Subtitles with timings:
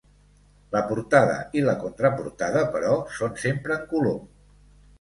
[0.75, 4.21] La portada i la contraportada, però, són sempre en color.